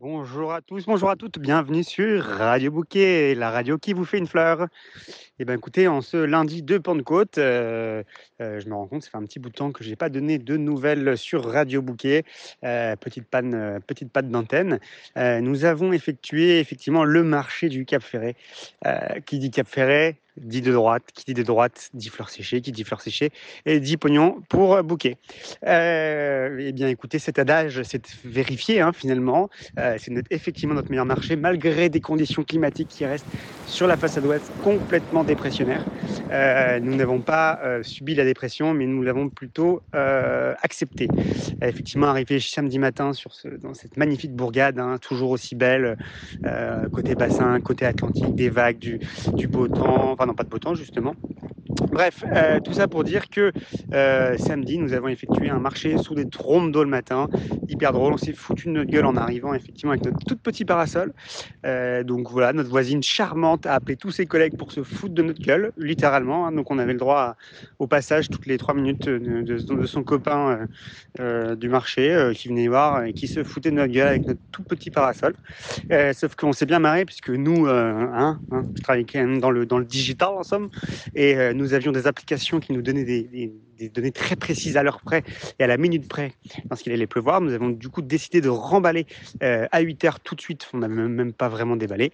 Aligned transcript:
Bonjour 0.00 0.52
à 0.52 0.60
tous, 0.60 0.86
bonjour 0.86 1.10
à 1.10 1.16
toutes, 1.16 1.40
bienvenue 1.40 1.82
sur 1.82 2.24
Radio 2.24 2.70
Bouquet, 2.70 3.34
la 3.34 3.50
radio 3.50 3.78
qui 3.78 3.94
vous 3.94 4.04
fait 4.04 4.18
une 4.18 4.28
fleur. 4.28 4.68
Eh 5.40 5.44
bien 5.44 5.56
écoutez, 5.56 5.88
en 5.88 6.02
ce 6.02 6.16
lundi 6.16 6.62
de 6.62 6.78
Pentecôte, 6.78 7.38
euh, 7.38 8.04
euh, 8.40 8.60
je 8.60 8.68
me 8.68 8.74
rends 8.74 8.86
compte, 8.86 9.02
ça 9.02 9.10
fait 9.10 9.16
un 9.16 9.24
petit 9.24 9.40
bout 9.40 9.48
de 9.48 9.54
temps 9.54 9.72
que 9.72 9.82
je 9.82 9.90
n'ai 9.90 9.96
pas 9.96 10.08
donné 10.08 10.38
de 10.38 10.56
nouvelles 10.56 11.18
sur 11.18 11.44
Radio 11.44 11.82
Bouquet, 11.82 12.22
euh, 12.62 12.94
petite 12.94 13.26
panne, 13.26 13.80
petite 13.88 14.12
panne 14.12 14.30
d'antenne. 14.30 14.78
Nous 15.16 15.64
avons 15.64 15.92
effectué 15.92 16.60
effectivement 16.60 17.02
le 17.02 17.24
marché 17.24 17.68
du 17.68 17.84
Cap 17.84 18.02
Ferret. 18.02 18.36
Euh, 18.86 19.20
qui 19.26 19.40
dit 19.40 19.50
Cap 19.50 19.66
Ferret 19.66 20.16
dit 20.40 20.62
de 20.62 20.72
droite, 20.72 21.02
qui 21.14 21.24
dit 21.24 21.34
de 21.34 21.42
droite 21.42 21.90
dit 21.94 22.08
fleurs 22.08 22.30
séchées, 22.30 22.60
qui 22.60 22.72
dit 22.72 22.84
fleurs 22.84 23.00
séchées 23.00 23.30
et 23.66 23.80
dit 23.80 23.96
pognon 23.96 24.40
pour 24.48 24.82
bouquet. 24.82 25.16
Euh, 25.66 26.56
eh 26.60 26.72
bien 26.72 26.88
écoutez, 26.88 27.18
cet 27.18 27.38
adage 27.38 27.82
s'est 27.82 28.02
vérifié 28.24 28.80
hein, 28.80 28.92
finalement. 28.92 29.48
Euh, 29.78 29.96
c'est 29.98 30.12
effectivement 30.30 30.74
notre 30.74 30.90
meilleur 30.90 31.06
marché, 31.06 31.36
malgré 31.36 31.88
des 31.88 32.00
conditions 32.00 32.44
climatiques 32.44 32.88
qui 32.88 33.04
restent 33.04 33.32
sur 33.64 33.86
la 33.86 33.96
façade 33.96 34.24
ouest 34.26 34.50
complètement 34.58 35.24
dépressionnaires. 35.24 35.84
Euh, 36.30 36.80
nous 36.80 36.94
n'avons 36.94 37.20
pas 37.20 37.60
euh, 37.62 37.82
subi 37.82 38.14
la 38.14 38.24
dépression, 38.24 38.74
mais 38.74 38.86
nous 38.86 39.02
l'avons 39.02 39.28
plutôt 39.28 39.82
euh, 39.94 40.54
acceptée. 40.62 41.08
effectivement, 41.62 42.06
arrivé 42.06 42.40
samedi 42.40 42.78
matin 42.78 43.12
sur 43.12 43.30
dans 43.62 43.74
cette 43.74 43.96
magnifique 43.96 44.34
bourgade, 44.34 44.78
hein, 44.78 44.98
toujours 45.00 45.30
aussi 45.30 45.54
belle, 45.54 45.96
côté 46.92 47.14
bassin, 47.14 47.60
côté 47.60 47.86
Atlantique, 47.86 48.34
des 48.34 48.48
vagues, 48.48 48.78
du, 48.78 49.00
du 49.32 49.46
beau 49.46 49.68
temps, 49.68 50.12
enfin 50.12 50.26
non 50.26 50.34
pas 50.34 50.44
de 50.44 50.48
beau 50.48 50.58
temps 50.58 50.74
justement. 50.74 51.14
Bref, 51.68 52.24
euh, 52.34 52.60
tout 52.60 52.72
ça 52.72 52.88
pour 52.88 53.04
dire 53.04 53.28
que 53.28 53.52
euh, 53.92 54.38
samedi, 54.38 54.78
nous 54.78 54.92
avons 54.94 55.08
effectué 55.08 55.50
un 55.50 55.58
marché 55.58 55.98
sous 55.98 56.14
des 56.14 56.28
trompes 56.28 56.72
d'eau 56.72 56.82
le 56.82 56.88
matin. 56.88 57.28
Hyper 57.68 57.92
drôle, 57.92 58.14
on 58.14 58.16
s'est 58.16 58.32
foutu 58.32 58.68
de 58.68 58.72
notre 58.72 58.90
gueule 58.90 59.04
en 59.04 59.16
arrivant 59.16 59.52
effectivement 59.52 59.92
avec 59.92 60.04
notre 60.04 60.18
tout 60.24 60.36
petit 60.36 60.64
parasol. 60.64 61.12
Euh, 61.66 62.04
donc 62.04 62.30
voilà, 62.30 62.52
notre 62.52 62.70
voisine 62.70 63.02
charmante 63.02 63.66
a 63.66 63.74
appelé 63.74 63.96
tous 63.96 64.10
ses 64.10 64.26
collègues 64.26 64.56
pour 64.56 64.72
se 64.72 64.82
foutre 64.82 65.14
de 65.14 65.22
notre 65.22 65.42
gueule, 65.42 65.72
littéralement. 65.76 66.46
hein. 66.46 66.52
donc 66.52 66.70
on 66.70 66.78
avait 66.78 66.92
le 66.92 66.98
droit 66.98 67.36
au 67.78 67.86
passage 67.86 68.30
toutes 68.30 68.46
les 68.46 68.56
trois 68.56 68.74
minutes 68.74 69.08
de, 69.08 69.86
son 69.86 70.02
copain 70.02 70.66
du 71.56 71.68
marché 71.68 72.32
qui 72.34 72.48
venait 72.48 72.68
voir 72.68 73.04
et 73.04 73.12
qui 73.12 73.28
se 73.28 73.44
foutait 73.44 73.70
de 73.70 73.76
notre 73.76 73.92
gueule 73.92 74.08
avec 74.08 74.26
notre 74.26 74.40
tout 74.52 74.62
petit 74.62 74.90
parasol. 74.90 75.34
Sauf 76.12 76.34
qu'on 76.34 76.52
s'est 76.52 76.66
bien 76.66 76.78
marré 76.78 77.04
puisque 77.04 77.30
nous, 77.30 77.66
hein, 77.66 78.38
hein, 78.50 78.66
je 78.74 78.82
travaille 78.82 79.06
quand 79.06 79.18
même 79.18 79.40
dans 79.40 79.50
le, 79.50 79.66
dans 79.66 79.78
le 79.78 79.84
digital 79.84 80.28
en 80.28 80.42
somme, 80.42 80.70
et 81.14 81.36
nous 81.58 81.74
avions 81.74 81.92
des 81.92 82.06
applications 82.06 82.60
qui 82.60 82.72
nous 82.72 82.82
donnaient 82.82 83.04
des, 83.04 83.52
données 83.94 84.12
très 84.12 84.36
précises 84.36 84.76
à 84.76 84.82
l'heure 84.82 85.00
près 85.00 85.22
et 85.58 85.64
à 85.64 85.66
la 85.66 85.76
minute 85.76 86.08
près 86.08 86.32
lorsqu'il 86.70 86.92
allait 86.92 87.06
pleuvoir. 87.06 87.40
Nous 87.40 87.52
avons 87.52 87.68
du 87.68 87.88
coup 87.88 88.02
décidé 88.02 88.40
de 88.40 88.48
remballer 88.48 89.06
euh, 89.42 89.66
à 89.70 89.80
8 89.80 90.04
heures 90.04 90.20
tout 90.20 90.34
de 90.34 90.40
suite. 90.40 90.68
On 90.72 90.78
n'a 90.78 90.88
même, 90.88 91.08
même 91.08 91.32
pas 91.32 91.48
vraiment 91.48 91.76
déballé. 91.76 92.12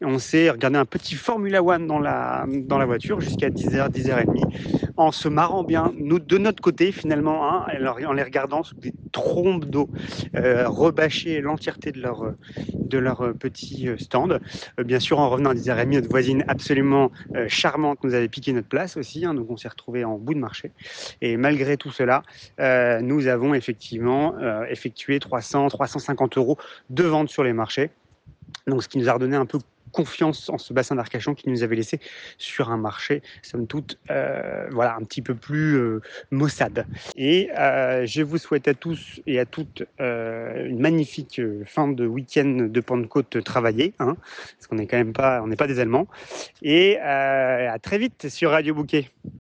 On 0.00 0.18
s'est 0.18 0.50
regardé 0.50 0.78
un 0.78 0.84
petit 0.84 1.14
Formula 1.14 1.62
One 1.62 1.86
dans 1.86 1.98
la, 1.98 2.46
dans 2.48 2.78
la 2.78 2.86
voiture 2.86 3.20
jusqu'à 3.20 3.50
10h, 3.50 3.90
10h30 3.90 4.83
en 4.96 5.12
se 5.12 5.28
marrant 5.28 5.64
bien, 5.64 5.92
nous 5.98 6.18
de 6.18 6.38
notre 6.38 6.62
côté 6.62 6.92
finalement, 6.92 7.50
hein, 7.50 7.66
en 8.06 8.12
les 8.12 8.22
regardant 8.22 8.62
sous 8.62 8.76
des 8.76 8.92
trombes 9.12 9.64
d'eau, 9.64 9.88
euh, 10.36 10.68
rebâcher 10.68 11.40
l'entièreté 11.40 11.92
de 11.92 12.00
leur, 12.00 12.32
de 12.72 12.98
leur 12.98 13.22
euh, 13.22 13.32
petit 13.32 13.88
euh, 13.88 13.96
stand. 13.98 14.40
Bien 14.78 15.00
sûr, 15.00 15.18
en 15.18 15.28
revenant 15.30 15.50
à 15.50 15.54
10h30, 15.54 15.94
notre 15.94 16.08
voisine 16.08 16.44
absolument 16.48 17.10
charmante 17.48 18.02
nous 18.04 18.14
avait 18.14 18.28
piqué 18.28 18.52
notre 18.52 18.68
place 18.68 18.96
aussi, 18.96 19.24
hein, 19.24 19.34
donc 19.34 19.50
on 19.50 19.56
s'est 19.56 19.68
retrouvé 19.68 20.04
en 20.04 20.18
bout 20.18 20.34
de 20.34 20.38
marché. 20.38 20.70
Et 21.20 21.36
malgré 21.36 21.76
tout 21.76 21.90
cela, 21.90 22.22
nous 23.00 23.26
avons 23.26 23.54
effectivement 23.54 24.34
effectué 24.68 25.18
300, 25.18 25.68
350 25.68 26.38
euros 26.38 26.58
de 26.90 27.04
vente 27.04 27.28
sur 27.28 27.44
les 27.44 27.52
marchés. 27.52 27.90
Donc, 28.66 28.82
ce 28.82 28.88
qui 28.88 28.98
nous 28.98 29.08
a 29.08 29.12
redonné 29.12 29.36
un 29.36 29.46
peu 29.46 29.58
confiance 29.94 30.50
en 30.50 30.58
ce 30.58 30.74
bassin 30.74 30.96
d'Arcachon 30.96 31.34
qui 31.34 31.48
nous 31.48 31.62
avait 31.62 31.76
laissé 31.76 32.00
sur 32.36 32.70
un 32.70 32.76
marché, 32.76 33.22
somme 33.42 33.66
toute, 33.66 33.98
euh, 34.10 34.66
voilà, 34.72 34.96
un 34.96 35.04
petit 35.04 35.22
peu 35.22 35.34
plus 35.34 35.76
euh, 35.76 36.00
maussade. 36.30 36.86
Et 37.16 37.50
euh, 37.56 38.04
je 38.04 38.22
vous 38.22 38.38
souhaite 38.38 38.68
à 38.68 38.74
tous 38.74 39.20
et 39.26 39.38
à 39.38 39.46
toutes 39.46 39.84
euh, 40.00 40.66
une 40.66 40.80
magnifique 40.80 41.40
fin 41.64 41.88
de 41.88 42.06
week-end 42.06 42.68
de 42.68 42.80
Pentecôte 42.80 43.42
travaillée, 43.44 43.94
hein, 44.00 44.16
parce 44.56 44.66
qu'on 44.68 44.76
n'est 44.76 44.86
quand 44.86 44.98
même 44.98 45.12
pas, 45.12 45.40
on 45.42 45.46
n'est 45.46 45.56
pas 45.56 45.68
des 45.68 45.78
Allemands. 45.78 46.08
Et 46.62 46.98
à 46.98 47.78
très 47.80 47.98
vite 47.98 48.28
sur 48.28 48.50
Radio 48.50 48.74
Bouquet. 48.74 49.08